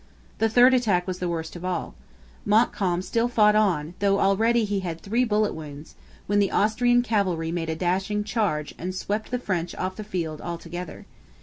The 0.39 0.49
third 0.49 0.73
attack 0.73 1.05
was 1.05 1.19
the 1.19 1.29
worst 1.29 1.55
of 1.55 1.63
all. 1.63 1.93
Montcalm 2.43 3.03
still 3.03 3.27
fought 3.27 3.55
on, 3.55 3.93
though 3.99 4.19
already 4.19 4.63
he 4.65 4.79
had 4.79 4.99
three 4.99 5.23
bullet 5.23 5.53
wounds, 5.53 5.93
when 6.25 6.39
the 6.39 6.49
Austrian 6.49 7.03
cavalry 7.03 7.51
made 7.51 7.69
a 7.69 7.75
dashing 7.75 8.23
charge 8.23 8.73
and 8.79 8.95
swept 8.95 9.29
the 9.29 9.37
French 9.37 9.75
off 9.75 9.97
the 9.97 10.03
field 10.03 10.41
altogether. 10.41 11.05